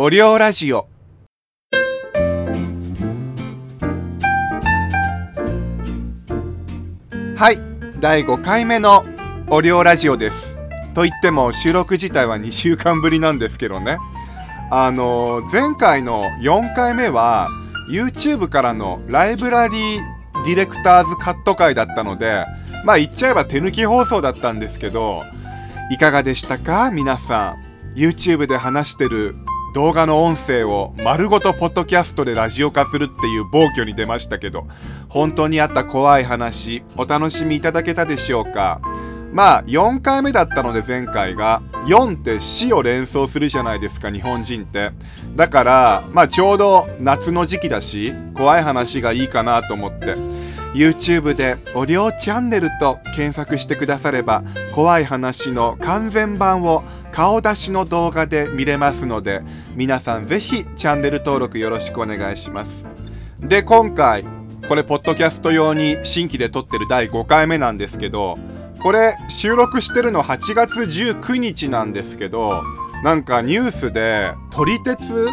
[0.00, 0.86] おりょうラジオ。
[7.36, 7.60] はい
[7.98, 9.04] 第5回目の
[9.50, 10.54] おりょうラジオです。
[10.94, 13.98] と言っても収録自体は2週間ぶりなんですけどね。
[14.70, 17.48] あの前回の4回目は
[17.90, 22.46] YouTube からのライブラリーディレクターズカット会だったので
[22.84, 25.24] まあ言っちゃえば手抜き放送だったんですけど
[25.90, 26.92] いかがでしたか？
[26.92, 27.68] 皆さん。
[27.96, 29.34] YouTube で話してる
[29.78, 34.66] 動画の音声を丸ごとポッドキャストでラジオ化するっていう暴挙に出ましたけど
[35.08, 38.80] 本当にあった怖い話お楽しみいただけたでしょうか？
[39.32, 44.90] まあ4回目だったので前回が4って死を連想するじゃないですか日本人って。
[45.36, 50.16] だからまあちょうど夏の時期だし怖い話がいいかなと思って。
[50.74, 54.42] YouTube で「おりょうチャンネル」と検索してくだされば
[54.74, 59.42] 怖い話の完全版を顔出しの動画で見れますので
[59.74, 62.86] 皆さんぜひチャンネル登録よろしくお願いします。
[63.40, 64.24] で今回
[64.68, 68.36] これポッドキャスト用に新規で撮ってる第5回目なんですけど
[68.82, 72.62] これ収録してるの8月19日なんですけど
[73.02, 75.28] なんかニュースで撮り鉄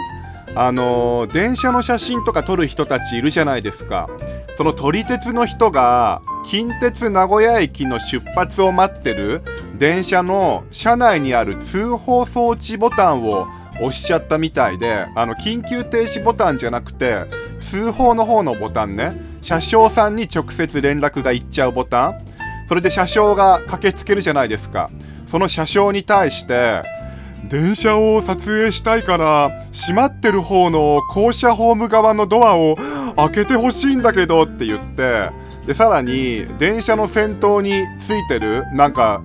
[0.56, 4.10] あのー、電車の写真とか撮る人たちいるじゃないですか。
[4.58, 9.42] その撮り鉄の人が近鉄名古屋駅の出発を待ってる
[9.78, 13.48] 電車の車内にある通報装置ボタンを
[13.82, 17.26] 押しちゃったみたいであの緊急停止ボタンじゃなくて
[17.60, 19.12] 通報の方のボタンね。
[19.42, 22.26] 車掌さんに直接連絡がいっちゃうボタン。
[22.68, 24.90] それで車掌が駆けつけるじゃないですか。
[25.28, 26.82] その車掌に対して
[27.44, 32.76] 電車を撮影したいから閉まってる方の降車ホーム側のドアを
[33.16, 35.30] 開けてほしいんだけどって言って
[35.68, 39.22] でさらに電車の先頭についてるなんか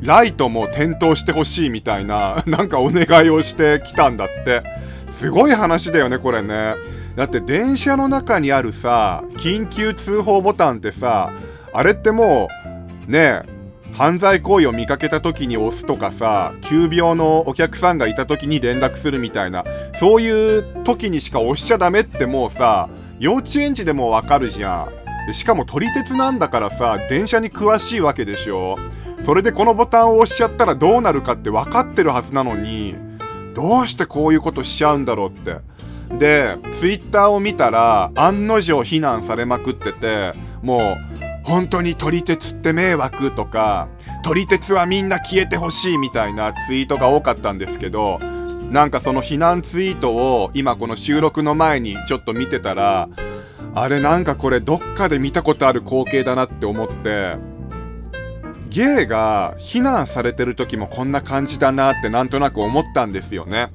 [0.00, 4.62] ライトも点灯してほしいみたいな なんかお願いをしてきたんだって。
[5.16, 6.74] すごい話だよねこれね。
[7.16, 11.32] だって電車の中にあるさ緊急通報ボタンってさ
[11.72, 12.48] あれっても
[13.08, 13.55] うねえ
[13.96, 19.64] 犯罪行為を見かけた時に押すとかさ急病のお客さんがいた時に連絡するみたいな
[19.98, 24.86] そういう時にしか押しちゃダメってもうさ幼稚園児でもわかるじゃ
[25.30, 25.32] ん。
[25.32, 28.76] しかも撮り鉄なんだからさ電車に詳しいわけでしょ。
[29.24, 32.94] それでこのボタンを押しちゃったらどうなるかって分かってるはずなのに
[33.54, 35.56] どうしてこういうことしちゃうんだろうって。
[36.18, 41.15] で Twitter を見たら案の定非難されまくっててもう
[41.46, 43.88] 本当に撮り鉄って迷惑とか
[44.24, 53.08] 撮り鉄はみんな消えてほしいみたいなツイートが多かったんですけどなんかその避難ツイートを今この収録の前にちょっと見てたら
[53.76, 57.36] あれなんかこれどっかで見たことある光景だなって思って
[58.68, 63.70] ゲイが避難されてる時もこんな感じだなってなんとなく思ったんですよね。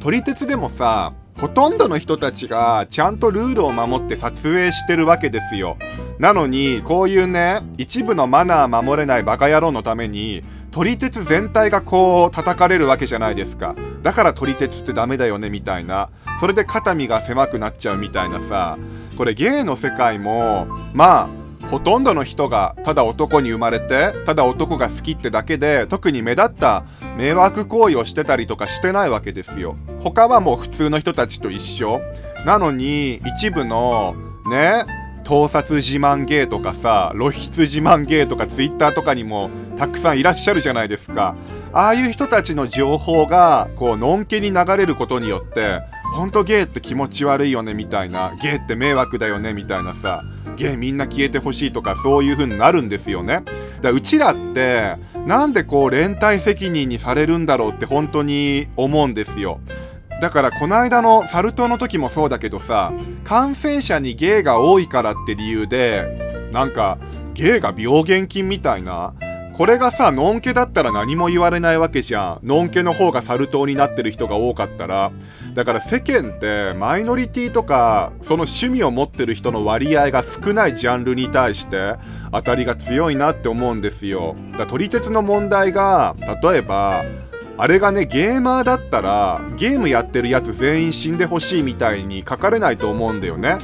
[0.00, 5.76] 撮り鉄でもさほとんどの人たちがちゃんとルールを守って撮影してるわけですよ。
[6.22, 13.74] なのに、こういうね、一部のマナー守れないバカ野郎のために、撮り鉄全体がこう叩かれるわけじゃないですか。
[14.04, 16.10] だから撮り鉄ってダメだよねみたいな。
[16.38, 18.78] それで肩身が狭くなっちゃうみたいなさ。
[19.18, 26.84] これゲイの世界も、まあ、ほとんどの人がただ男に生まれてただ男が好きってだけで特に目立った
[27.16, 32.00] 迷惑行為をしてたりとかしてないわけですよ他はもう普通の人たちと一緒
[32.44, 34.16] なのに一部の
[34.50, 41.34] ね盗撮自慢芸とかさ露出自慢芸とか twitter とかにもたくさんいらっしゃるじゃないですか。
[41.74, 45.80] ああいう人たちの情報がこうのんけに流れることによって
[46.14, 50.22] ほんとゲイって気持ち悪いよねみたいなゲイって迷惑だよねみたいなさ
[50.56, 53.36] ゲイみんな消えてほしいとかそういう風になるんですよね。
[53.36, 53.48] だか
[53.84, 54.96] らうちらって
[55.26, 59.60] なんでこう連帯責任にされるんだろうって本当に思うんですよ。
[60.22, 62.92] だからこの間のサル痘の時もそうだけどさ
[63.24, 66.96] 感染者にゲイが多いからって理由でなんか
[67.34, 69.14] ゲイが病原菌みたいな
[69.52, 72.46] これがさ、のんけだったら何も言われないわけじゃん。
[72.46, 75.12] のんけの方がサル痘になってる人が多かったら。
[75.52, 81.96] だから世間ってマイノリティとか、その趣味を持ってる人の割合が少ないジャンルに対して
[82.32, 84.36] 当たりが強いなって思うんですよ。
[84.56, 87.04] だ撮り鉄の問題が、例えば、
[87.58, 93.56] あれがね、ゲーマーだったら、ゲームやってるやつ全員死んでほしいみたいに書かれないと思うんだよね。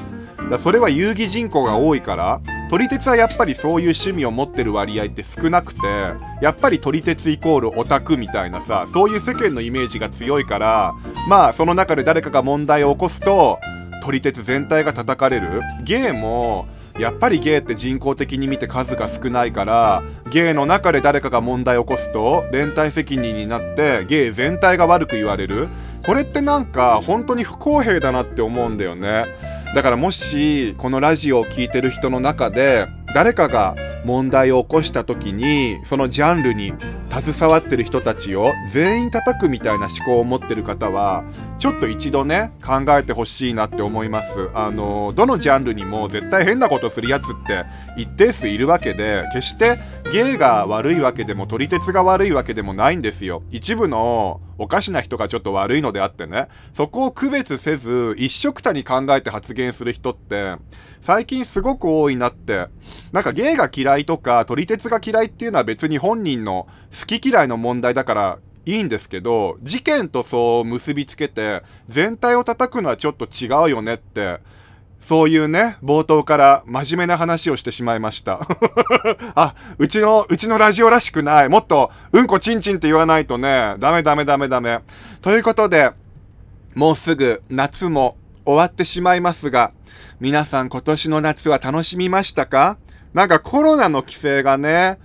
[0.49, 2.41] だそれは遊戯人口が多いから
[2.71, 5.81] 撮り鉄はやっぱりそういう趣味を持ってる割合って少なくて
[6.41, 10.95] やっぱり撮り鉄イコールオタクみたいなさそういう世間のイメージが強いから
[11.29, 13.59] まあその中で誰かが問題を起こすと
[14.03, 16.67] 撮り鉄全体が叩かれるゲーも
[16.99, 25.69] やっぱりゲイって人工的に見て数が少ないからゲイの中で誰かが問題を起こすと連帯責任になってゲイ全体が悪く言われる。
[26.05, 29.27] これってなんか本当に不公平だなって思うんだよね。
[29.75, 36.73] だからもしこのラジオを聴いてる人の中で誰かが問題を起こした時にそのジャンルに
[37.11, 41.25] 携わってる人たちを全員叩くみたいな思考を持ってる方は
[41.59, 44.51] ちょっと一度ね考えてほしいなって思います。
[44.55, 47.65] あのどのジャンルにも絶対変なことするやつって
[47.97, 49.79] 一定数いるわけで決して
[50.13, 53.43] 芸が悪いわけでも撮り鉄が悪いわけでもないんですよ。
[53.51, 60.57] 一部のおかしな人がちょっと悪いのであってねそこを区別せず一緒くたに考えて発言する人って
[61.01, 62.69] 最近すごく多いなって。
[63.13, 66.67] なんか芸が嫌いとか撮り鉄が嫌いっていうのは別に本人の
[66.99, 74.41] 好き嫌いの問題だからいいんですけど事件とそう結びつけて全体を叩くのはちょっと違うよねって
[75.01, 78.47] そういうね、冒頭から真面目な話をしてしまいました。
[79.35, 81.49] あ、うちの、うちのラジオらしくない。
[81.49, 84.81] もっと、うんこちんちんって言わないとね、ダメダメダメダメ。
[85.23, 85.93] ということで、
[86.75, 89.73] もうすぐ夏も終わってしまいますが、
[90.21, 92.77] 皆さん今年の夏は楽しみましたか？
[93.15, 94.99] なんかコロナの規制がね、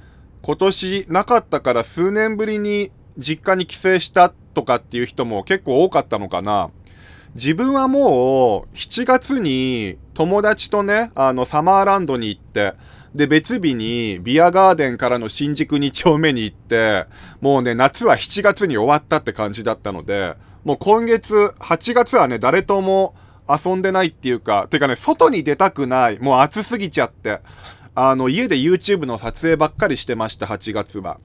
[0.46, 6.70] 今年なかったから数年ぶりに実家に帰省したとかっていう人も結構多かったのかな。
[7.34, 12.74] 自分はもう7月に友達とね、あのサマーランドに行って、
[13.16, 17.06] で別日にビアガーデンからの新宿2丁目に行って、
[17.40, 20.36] もうね、夏は7月に終わったって感じだったので、
[20.66, 23.16] もう今月8月はね、誰とも
[23.48, 26.20] 遊んでないっていうか、てかね、外に出たくない。
[26.20, 27.40] もう暑すぎちゃって。
[27.96, 31.20] あの、家で YouTube の撮影ばっかりしてました、8月は。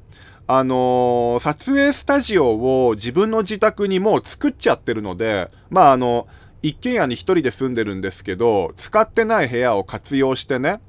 [0.46, 6.26] あのー、撮影スタジオを自分の自宅にもう作っちゃってるので、まああの、
[6.62, 10.80] 一軒家に一人で住んでるんですけど、使ってない部屋を活用してね、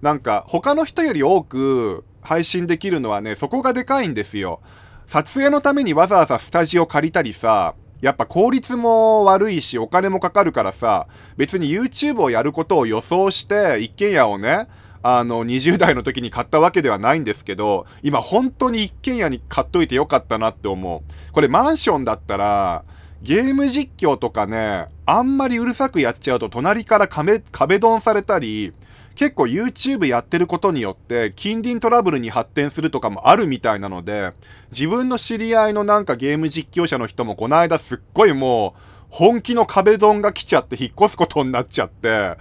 [0.00, 4.60] なんか他の人より多く配信できるのはね、そこがでかいんですよ。
[5.06, 11.06] 撮影のためにわざわざスタジオ借りたりさ、やっぱ効率も悪いしお金もかかるからさ、
[11.36, 14.66] 別に YouTube をやることを予想して一軒家をね、
[15.02, 21.32] あの、20代の時に買ったわけではないんですけど、今本当に一軒家に買っといてよかったなって思う。
[21.32, 22.84] これマンションだったら、
[23.22, 28.72] ゲーム実況とかね、あんまりうるさくやっちゃうと隣から壁、壁ドンされたり、
[29.14, 34.32] 結構 YouTube やってることによって近隣トラブルに発展するとかもあるみたいなので、
[34.70, 42.36] 自分の知り合いのなんかゲーム実況者の人もこの間すっごいもう本気の壁ドンが来ちゃって引っ越すことになっちゃって、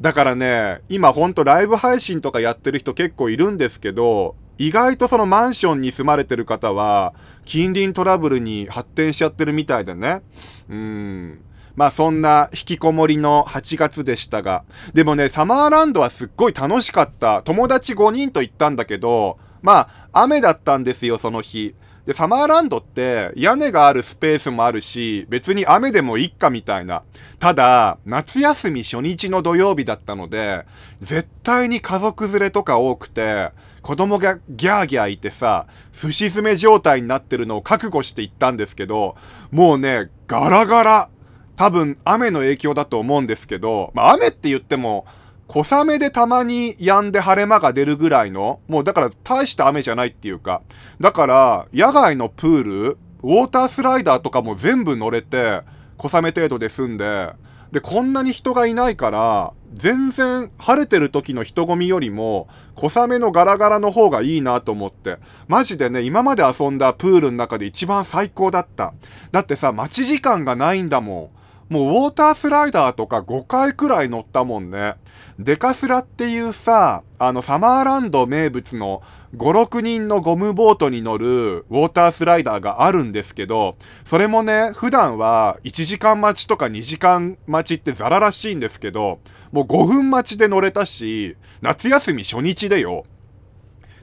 [0.00, 7.14] だからね、今ほんとライブ配信とかやってる人結構いるんですけど、意外とそのマンションに住まれてる方は、
[7.44, 10.22] 近隣トラブルに発展しちゃってるみたいでね。
[10.68, 11.40] うん。
[11.74, 14.64] まあそんな引きこもりの8月でしたが。
[14.92, 17.42] でもね、サマーランドはすっごい楽しかった。
[17.42, 21.74] 友達5人と行ったんだけど、まあ雨だったんですよ、その日。
[22.06, 27.02] で、サマーランドって屋根があるスペースもあるし、別に雨でもいっかみたいな。
[27.38, 30.66] ただ、夏休み初日の土曜日だったので、
[31.00, 39.16] 絶対に家族連れとか多くて、子供がギャーギャーいてさ、すし詰め状態になってるのを覚悟して行ったんですけど、
[39.50, 41.08] もうね、ガラガラ。
[41.56, 45.06] 多分雨の影響だと思うんですけど、まあ雨って言っても、
[45.46, 50.62] 小雨でたまに止んで晴れ間が出るぐらいの、もうだから大した雨じゃないっていうか、
[51.00, 55.62] だから野外のプール、ウォータースライダーとかも全部乗れて、
[55.96, 57.32] 小雨程度で済んで、
[57.72, 65.18] で、こんなに人がいないから、全然晴れてる時の人混みよりも、小雨のガラガラの方がいいなと思って。
[65.48, 68.94] マジでね、今まで遊んだプールの中で一番最高だった。
[69.32, 71.32] だってさ、待ち時間がないんだも
[71.70, 71.72] ん。
[71.74, 74.94] もうウォータースライダーとか5回くらい乗ったもんね。
[75.38, 79.02] デカスラっていうさ、あのサマーランド名物の
[79.36, 89.18] 5、6人のゴムボートに乗るウォータースライダーがあるんですけど、それもね、普段は1時間待ちとか2時間待ちってザラらしいんですけど、
[89.50, 93.04] もう5分待ちで乗れたし、夏休み初日でよ。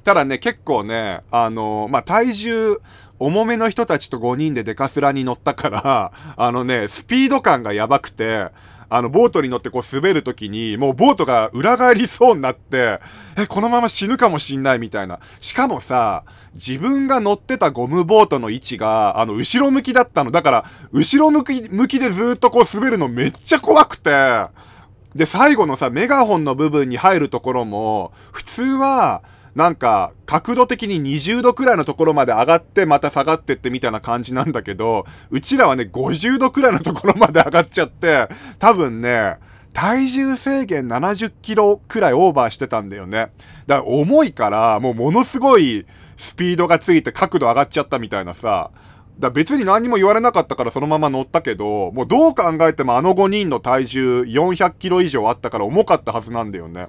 [0.04, 2.82] ただね、結構ね、あのまあ、体重、
[3.20, 8.48] 重めの人たちと5人でデカスラに乗ったから、あのね、スピード感がやばくて、
[8.93, 13.00] あの、ボートに乗ってこう滑るときに、もうボートが裏返りそうになって、
[13.38, 15.21] え、このまま死ぬかもしんないみたいな。
[15.39, 20.31] しかもさ、自分が乗ってたゴムボートの位置が、あの、後ろ向きだったの。
[20.31, 24.12] だから、後ろ向き、向きでずっとこう滑るのめっちゃ怖くて、
[25.15, 29.24] で、最後のさ、メガホンの部分に入るところも、普通は、
[29.55, 38.29] なんか、角度的に20度くらいのところまで上がって、また下がってってみたいな感じなんだけど、うちらはね、50度くらいのところまで上がっちゃって、
[38.60, 39.38] 多分ね、
[39.74, 43.31] 体重制限70キロくらいオーバーしてたんだよね。
[43.67, 48.72] だから重いから、もうものすごいスピードがついて角度上がっちゃったみたいなさ。
[49.20, 56.88] だ別に何も言われなかったからそのまま乗ったけど、もうどう考えてもあの5人の体重400キロ以上あったから重かったはずなんだよね。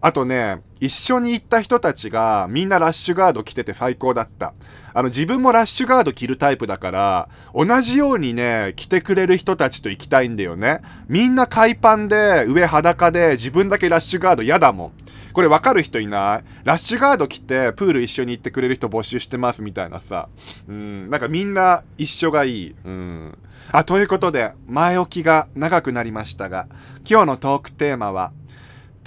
[0.00, 4.54] あとね、一緒に行った人たちがみんなラッシュガード着てて最高だった。
[4.94, 10.82] あの自分もラッシュガード着るタイプだから、同じようにね、着てくれる人たちと行きたいんだよね。
[11.08, 14.92] みんな海パンで、上裸で、自分だけラッシュガード嫌だもん。
[15.32, 16.44] これわかる人いない？
[16.64, 20.28] ラッシュガード着てプール一緒に行ってくれる人募集してますみたいなさ。
[20.68, 22.74] うん、なんかみんな一緒がいい。
[22.84, 23.38] うん。
[23.70, 26.66] あ、ということで、前置きが長くなりましたが、
[27.08, 28.32] 今日のトークテーマは、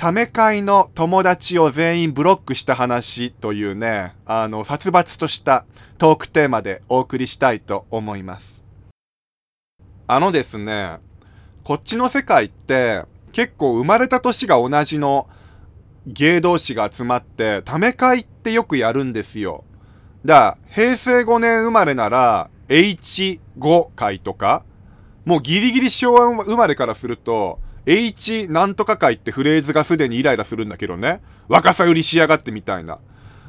[0.01, 5.63] ため会の友達を全員ブロックした話というね、あの、殺伐とした
[6.00, 8.63] トークテーマでお送りしたいと思います。
[10.08, 10.98] あのですね、
[11.63, 15.29] こっちの世界って結構生まれた年が同じの
[16.08, 19.63] 芸同士が集まって、ため会ってよくやるんですよ。
[20.25, 24.63] だ平成5年生まれなら、H5 会とか、
[25.25, 31.21] もうギリギリ昭和生まれからすると、H なんとか会ってフレーズがすでにイライラするんだけどね。
[31.47, 33.00] 若さ売りしやがってみたいな。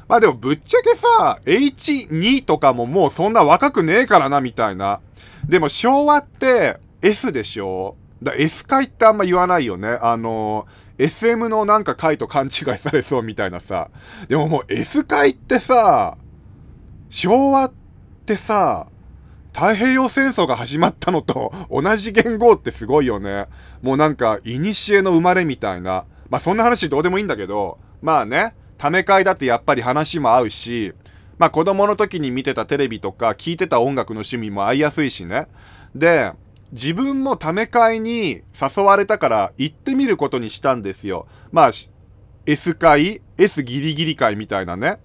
[0.07, 4.99] まあでもぶっちゃけさ、H2 とかももうそんな若くねえからなみたいな。
[5.47, 7.95] でも昭和って S でしょ？
[8.21, 9.97] だ S 会ってあんま言わないよね。
[10.01, 13.89] あのー SM のなんか回と勘違いされそうみたいなさ。
[14.27, 16.17] でももう S 回ってさ、
[17.09, 17.73] 昭和っ
[18.27, 18.87] てさ、
[19.53, 23.45] 太平洋戦争が始まったのと同じ言語ってすごいよね。
[23.81, 26.05] もうなんか、古の生まれみたいな。
[26.29, 30.93] まあそんな話どうでもいいんだけど、まあね、ため会だってやっぱり話も合うし、
[31.37, 35.47] まあ子供の時に見てたテレビとか聴いてた音楽の趣味も合いやすいしね。
[35.93, 36.33] で、
[36.71, 41.27] 自分もため会に誘われたから行ってみることにしたんですよ。
[41.51, 41.71] まあ、
[42.47, 44.97] S 会 ?S ギリギリ会みたいなね。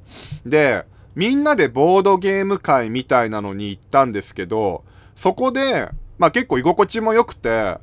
[0.47, 4.85] で、みんなでボードゲーム会みたいなのに行ったんですけど、
[5.15, 7.79] そこで、まあ結構居心地も良くて、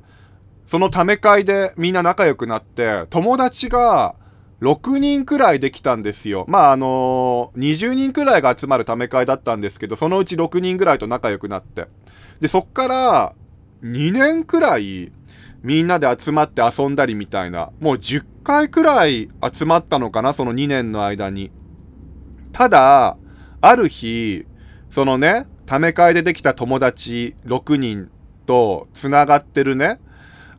[0.65, 4.15] そのため会でみんな仲良くなって、友達が
[4.61, 6.45] 6人くらいできたんですよ。
[6.47, 11.87] まああのー、20人くらいが集まるため会だったんですけど、そのうち6人くらいと仲良くなって。
[12.39, 13.33] で、そっから、
[13.83, 15.11] 2年くらい
[15.61, 21.51] みんなで集まって遊んだりみたいな、もう10回くらい集まったのかな、その2年の間に。
[22.55, 23.17] ただ、
[23.59, 24.45] ある日、
[24.89, 28.09] そのね、ため会でできた友達6人
[28.45, 29.99] と繋がってるね、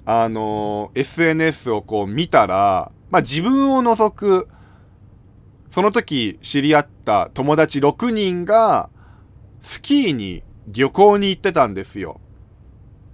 [0.04, 4.46] あの、SNS をこう見たら、まあ、自分を除く、
[5.70, 8.90] その時知り合った友達6人が、
[9.62, 12.20] スキーに旅行に行ってたんですよ。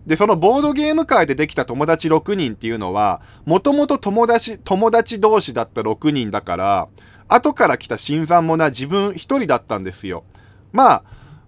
[0.07, 6.89] で、そのボードゲーム界でできた友達6人っていうのは、もともと友達、友達同士だった6人だから、
[7.29, 10.25] 後から来た新参者自分1人だったんですよ。
[10.73, 11.05] まあ、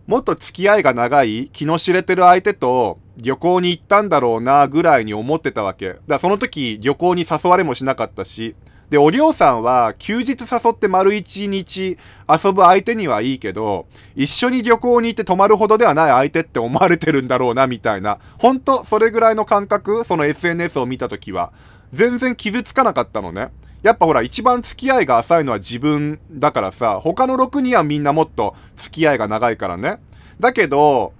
[0.06, 5.88] もっと付き合いが長い、気の知れてる相手と旅行に行ったんだろうな、ぐらいに思ってたわけ。
[5.88, 8.54] だからその時旅行に誘われもしなかったし、
[8.94, 11.98] で、おりょうさんは休日誘って丸一日
[12.28, 18.20] 遊ぶ相手にはいいけど、一緒に旅行に行って泊まるほどではない相手って思われてるんだろうな、みたいな。
[18.38, 21.52] ほんと、それぐらいの感覚、その SNS を見たときは、
[21.92, 23.48] 全然傷つかなかったのね。
[23.82, 29.98] やっぱほら、一番付き合いが浅いのは自分だからさ、他の6人はみんなもっと付き合いが長いからね。
[30.38, 31.14] だけど、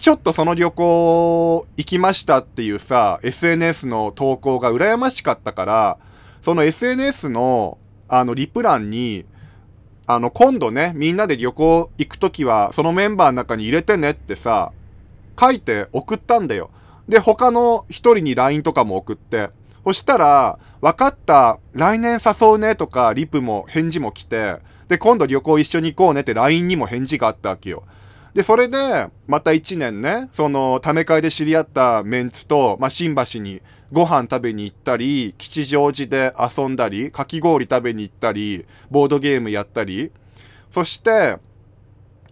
[0.00, 5.98] ちょっとその旅行行きましたっていうさ、SNS の投稿が羨ましかったから、
[6.42, 7.78] その SNS の、
[8.08, 9.24] あの、リプ欄に、
[10.06, 14.72] あの、今度ね、みんなで旅行行くときは、そのメンバーの中に入れてねってさ、
[15.38, 16.70] 書いて送ったんだよ。
[17.08, 19.50] で、他の一人に LINE とかも送って。
[19.84, 24.56] そしたら、分かった、来年誘うねとか、リプも返事も来て、
[24.88, 27.84] で、今度旅行一緒に行こうねって LINE にも返事があったわけよ。
[28.34, 40.12] で、それで、また1年ね、その、ため会で知り合ったメンツと、まあ、新橋にご飯食べに行ったり、吉祥寺で遊んだり、かき氷食べに行ったり、ボードゲームやったり、
[40.70, 41.38] そして、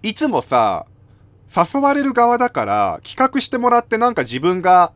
[0.02, 0.86] いつもさ、
[1.54, 4.92] 誘われる側だから、企画してもらってなんか自分が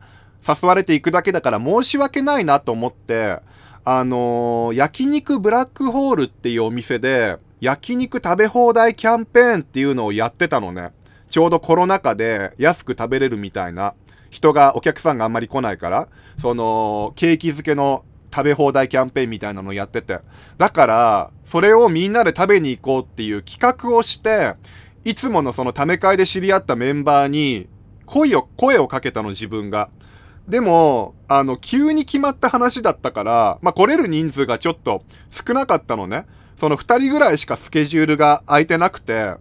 [0.47, 3.39] 誘われていくだけだから申し訳ないなと思って、
[3.83, 10.91] あのー、焼肉ブラックホールっていうお店で、焼肉食べ放題キャンペーンっていうのをやってたのね。
[11.29, 13.93] ちょうどコロナ禍で安く食べれるみたいな。
[14.31, 16.07] 人が、お客さんがあんまり来ないから、
[16.39, 20.19] その、ケーキ漬けの食べ放題キャンペーンみたいなのやってて。
[20.57, 24.55] だから、それをみんなで食べに行こうっていう企画をして、
[25.03, 27.67] いつものそのため会で知り合ったメンバーに、
[28.05, 29.89] 声を、声をかけたの自分が。
[30.47, 36.25] でも、あの、急に決まった話だったから、まあ、来れる人数がちょっと少なかったのね。
[36.55, 39.33] その2人ぐらいしかスケジュールが空いてなくて、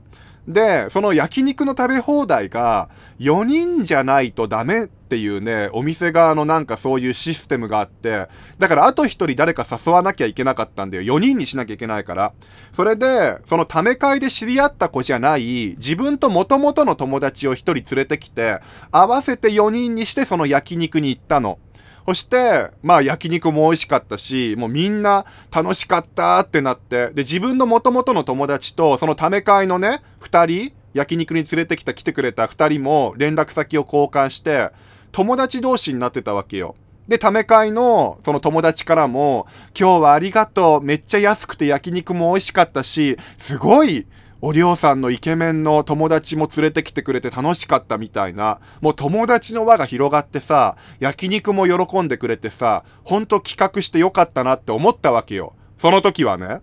[0.48, 8.28] で、その焼肉の食べ放題が4人じゃないとダメっていうね、お店側のなんかそういうシステムがあって、
[8.58, 11.02] だからあと1人誰か誘わなきゃいけなかったんだよ。
[11.16, 12.32] 4人にしなきゃいけないから。
[12.72, 21.58] それで、そのため会で知り合った子じゃない、自分と元々の友達を1人連れてきて、合わせて4人にしてその焼肉に行ったの。
[22.06, 34.70] そして、まあ焼肉も美味しかったし、もうみんな楽しかったってなって、で、自分の元々の友達と、そのため会のね、二人、焼肉に連れてきた来てくれた二人も連絡先を交換して、
[35.12, 36.74] 友達同士になってたわけよ。
[37.08, 39.46] で、ため会の、その友達からも、
[39.78, 40.80] 今日はありがとう。
[40.82, 44.06] めっちゃ安くて焼肉も美味しかったし、すごい
[44.42, 55.54] おりょうさんのイケメンの友達も連れてきてくれて楽しかったみたいな、もう友達の輪が広がってさ、焼肉も喜んでくれてさ、ほんと企画してよかったなって思ったわけよ。
[55.76, 56.60] その時はね。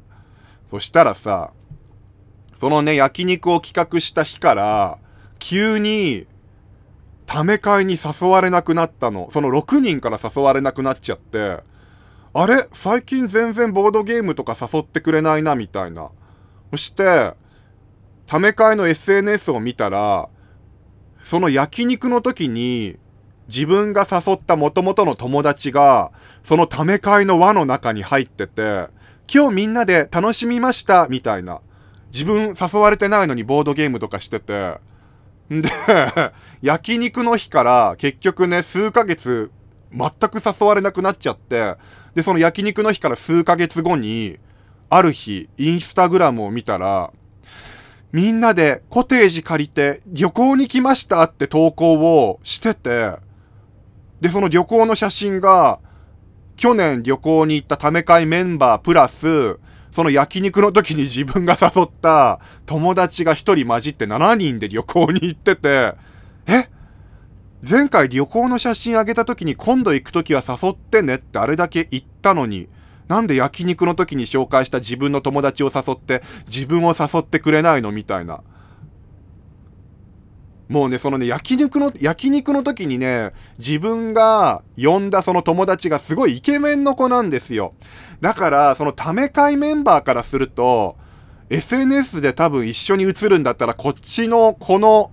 [0.72, 1.51] そしたらさ、
[2.60, 4.98] そのね、焼肉を企画した日から、
[5.38, 6.25] 急に、
[7.27, 9.29] ため会に誘われなくなったの。
[9.31, 11.60] その6人から誘われなくなっちゃって、
[12.34, 12.67] あれ？
[12.72, 16.10] 最近全然ボードゲームとか誘ってくれないな、みたいな。
[16.72, 17.34] そして、
[18.27, 20.29] ため会の SNS を見たら、
[21.24, 22.98] その焼肉の時に、
[23.48, 26.12] 自分が誘った元々の友達が、
[26.43, 28.89] そのため会の輪の中に入ってて、
[29.34, 31.62] 今日みんなで楽しみました、みたいな。
[32.12, 34.79] 自分誘われてないのにボードゲームとかしてて。
[35.53, 35.69] んで、
[36.62, 39.51] 焼肉の日から結局ね、数ヶ月
[39.91, 41.75] 全く誘われなくなっちゃって、
[42.13, 44.38] で、その焼肉の日から数ヶ月後に、
[44.89, 47.12] ある日、インスタグラムを見たら、
[48.11, 53.15] みんなでコテージ借りて旅行に来ましたって投稿をしてて、
[54.21, 55.79] で、その旅行の写真が、
[56.55, 59.59] 去年旅行に行ったため会メンバープラス、
[59.91, 65.93] その焼肉の時に自分が誘った友達が一人混じって7人で旅行に行ってて、
[66.47, 66.69] え？
[67.67, 72.69] 前回旅行の写真あげた時に今度行く時は誘ってねってあれだけ言ったのに、
[73.08, 78.41] なんで焼肉の時に紹介した自分の友達を誘って自分を誘ってくれないのみたいな。
[80.70, 87.74] もうね、そのね、焼肉の、焼肉の時にね、自分が呼んだその友達がすごいイケメンの子なんですよ。
[88.20, 90.98] だから、そのため会メンバーからすると、
[91.50, 95.12] SNS で多分一緒に写るんだったら、こっちのこの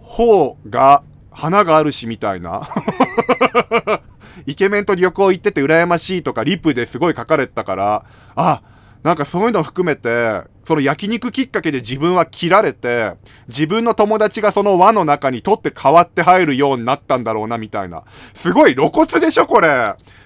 [0.00, 2.68] 方が花があるしみたいな。
[4.44, 8.62] イケメンと旅行行ってて羨ましいとかリプですごい書かれてたから、あ、
[9.06, 13.12] なんかそういうの含めて、その焼肉きっかけで自分は切られて、
[13.46, 18.02] 自分の友達がその輪の中に取って変わって入るようになったんだろうな、みたいな。
[18.34, 19.68] すごい露骨でしょ、これ。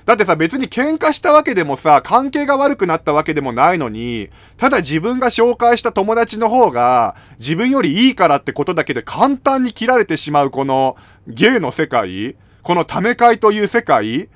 [0.07, 10.96] だってさ、別に喧嘩したわけでもさ、関係が悪くなったわけでもないのに、ただ自分が紹介した友達の方が、自分よりいいからってことだけで簡単に切られてしまうこの、
[11.27, 14.29] ゲイの世界このため会という世界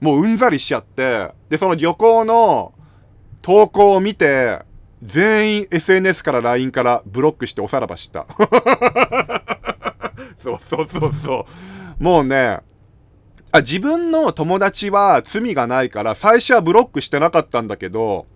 [0.00, 2.72] もううんざりしちゃって、で、その旅行の
[3.42, 4.60] 投稿を見て、
[5.02, 8.26] 全員 SNS から LINE からブロックしておさらばした。
[10.38, 11.46] そうそうそうそ
[12.00, 12.02] う。
[12.02, 12.60] もうね、
[13.50, 18.26] あ、自分の友達は罪がないから最初はブロックしてなかったんだけど、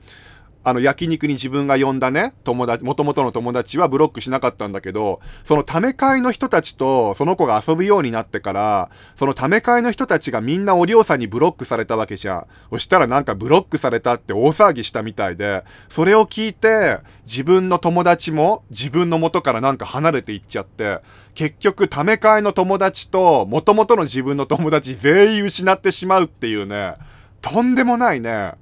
[0.64, 12.46] あの、焼肉に自分が呼んだね、友達、元々の友達はブロックしなかったんだけど、そのため会の人たちとその子が遊ぶようになってから、そのため会の人たちがみんなおりょうさんにブロックされたわけじゃん。
[12.70, 21.00] そしたらなんかブロックされたって大騒ぎしたみたいで、それを聞いて、自分の友達も自分の元からなんか離れていっちゃって、
[21.34, 26.94] 結局ため会の友達と元々の自分の友達全員失ってしまうっていうね、
[27.40, 28.54] とんでもないね、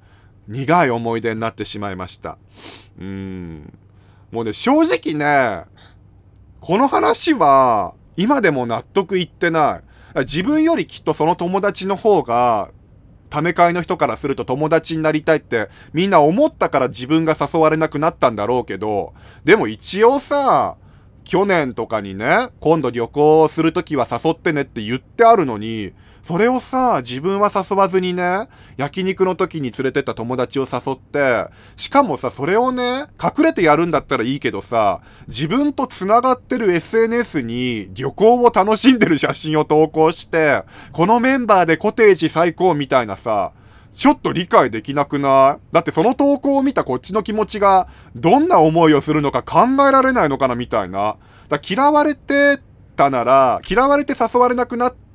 [0.47, 2.37] 苦い思い出になってしまいました。
[2.99, 3.77] うん。
[4.31, 5.65] もうね、正直ね、
[6.59, 9.81] この話は、今でも納得いってな
[10.15, 10.19] い。
[10.19, 12.69] 自分よりきっとその友達の方が、
[13.29, 19.13] ため会の人からすると友達になりたいってみんな思ったから自分が誘われなくなったんだろうけど、
[19.45, 20.75] でも一応さ、
[21.23, 43.53] 去年とかにね、今度旅行するときは誘ってねって言ってあるのに、それをさ、自分は誘わずにね、焼肉の時に連れてった友達を誘って、しかもさ、それをね、隠れてやるんだったらいいけどさ、自分と繋がってる SNS に旅行を楽しんでる写真を投稿して、このメンバーでコテージ最高みたいなさ、
[43.91, 45.73] ちょっと理解できなくない？
[45.73, 51.17] だってその投稿を見たこっちの気持ちがどんな思いをするのか考えられないのかなみたいな。
[51.49, 52.59] だ嫌われて
[52.95, 55.10] たなら、嫌われて誘われなくなって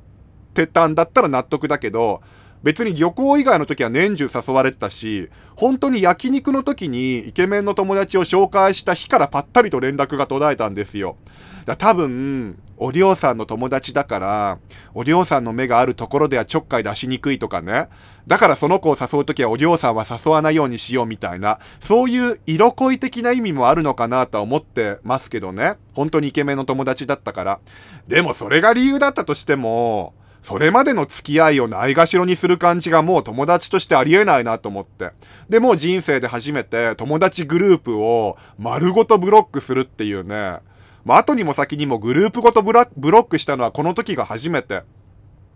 [0.65, 2.21] たんだったら納得だけど、
[2.63, 11.17] 別に旅行以外の時は年中誘われてたし、本当に焼肉の時にイケメンの友達を紹介した日からぱったりと連絡が途絶えたんですよ。
[11.65, 14.57] だ多分、おりょうさんの友達だから、
[14.93, 17.89] おりょうさんの目があるところではちょっかい出しにくいとかね。
[18.25, 25.75] だからその子を誘う時はおりょうさんは誘わないようにしようみたいな、そういう色恋的な意味もあるのかなとは思ってますけどね。
[25.93, 27.59] 本当にイケメンの友達だったから。
[28.07, 30.13] でもそれが理由だったとしても、
[30.47, 35.11] それまでの付き合いをないがしろにする感じがもう友達としてありえないなと思って。
[35.49, 40.59] で、も人生で初めて友達グループを丸ごとブロックするっていうね。
[41.03, 44.83] まあ、後にも先にもグループごとブロックしたのはこの時が初めて。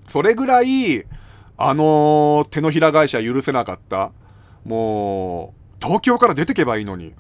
[0.10, 1.06] それぐらい、
[1.56, 4.12] あのー、手のひら返しは許せなかった。
[4.66, 7.14] もう、東京から出てけばいいのに。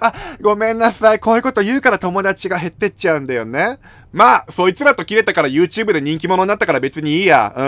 [0.00, 1.20] あ、ごめんなさい。
[1.20, 3.78] こういうこと言うから友達が減ってっちゃうんだよね。
[4.12, 7.52] まあ、そいつらと切れたから YouTube で人気者になったから別にいいや。
[7.56, 7.64] うん。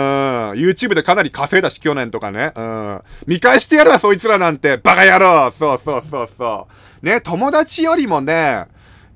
[0.59, 2.51] YouTube でかなり稼いだし、去年とかね。
[2.55, 3.01] うん。
[3.25, 4.77] 見返してやるわ、そいつらなんて。
[4.77, 6.67] バカ野郎そうそうそうそ
[7.01, 7.05] う。
[7.05, 8.65] ね、友達よりもね、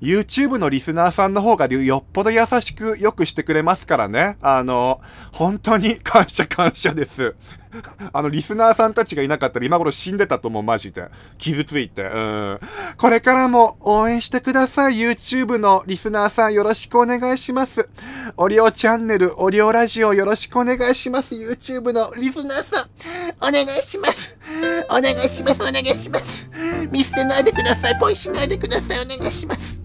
[0.02, 4.36] YouTube のリスナーさんの方がよっぽど優しくよくしてくれますからね。
[4.42, 7.36] あの、本当に感謝感謝です。
[8.12, 11.08] あの、リスナーさんたちがいなかったら今頃死んでたと思う、マジで。
[11.38, 12.02] 傷ついて。
[12.02, 12.60] うん。
[12.96, 14.94] これからも応援してください。
[14.94, 17.88] YouTube のリスナーさんよろしくお願いします。
[18.36, 21.34] オリオチャンネル、オリオラジオよろしくお願いします。
[21.34, 24.36] YouTube のリスナーさん、お願いします。
[24.90, 25.62] お願いします。
[25.62, 26.48] お願いします。
[26.90, 27.98] 見捨てないでください。
[27.98, 29.00] ポイしないでください。
[29.00, 29.80] お願いします。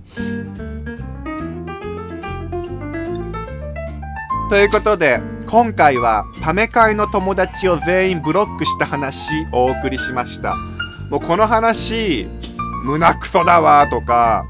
[4.50, 10.54] ということで今回はため会の友達を全員ブロックした話お送りしました。
[11.10, 12.28] もうこの話
[12.84, 14.46] 胸クソだわとか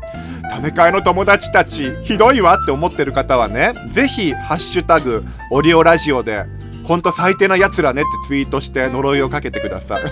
[0.49, 6.45] ため会の友達たちひどいわって思ってる方はね是非ハッシュタグオリオラジオで
[6.83, 10.03] ほんと最低な奴らねってツイートして呪いをかけてください。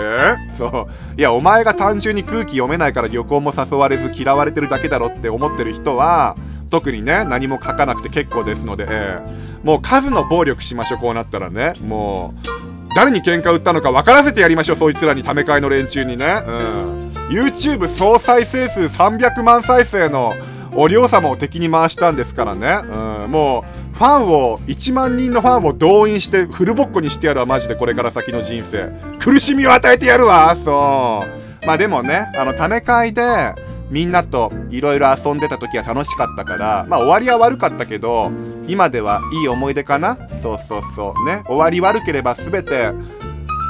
[0.00, 0.36] え？
[0.52, 1.18] ー、そう。
[1.18, 6.36] いやお前が単純に空気読めないから旅行も誘われず嫌われてるだけだろって思ってる人は
[6.70, 11.74] 特にね何も書かなくて結構ですので、えー、もう数の暴力しましょうこうなったらね。
[11.80, 12.60] もう
[12.94, 20.34] 誰に喧嘩売ったのか分からせてやりましょうそいつらにため会の連中にね、うん、YouTube 総再生数300万再生の
[20.74, 28.90] お嬢様を敵に回したんですからね、うん、もうファンを1万人のファンを動員してフルボッコにしてやるわマジでこれから先の人生。
[29.18, 31.24] 苦しみを与えてやるわそ
[31.62, 31.66] う。
[31.66, 33.22] まあでもねあのため会で
[33.90, 38.30] みんなといろいろ遊んでた時は楽しかったからまあ終わりは悪かったけど
[38.66, 40.16] 今ではいい思い出かな？
[40.40, 41.26] そうそうそう。
[41.26, 41.42] ね。
[41.46, 42.92] 終わり悪ければ全て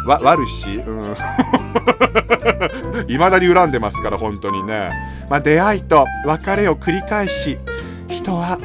[0.06, 0.76] わ悪し？
[0.76, 1.14] うん。
[3.08, 4.92] 未だに恨んでますから本当にね。
[5.30, 7.58] まあ出会いと別れを繰り返し
[8.08, 8.58] 人は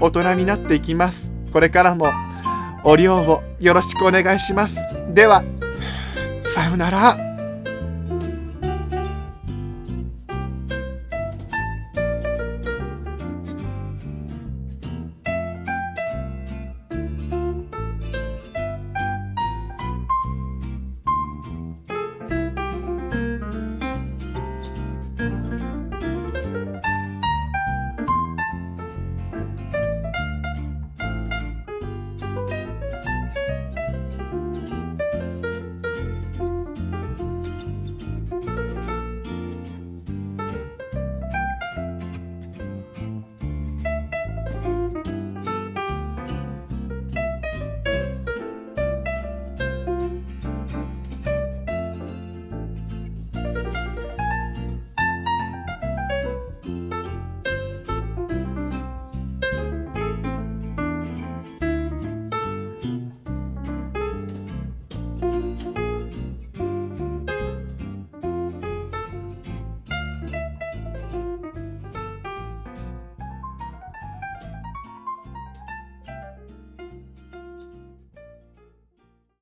[0.00, 1.30] 大人になっていきます。
[1.52, 2.10] これからも
[2.84, 4.78] お量をよろしくお願いします。
[5.10, 5.44] では
[6.54, 7.31] さようなら。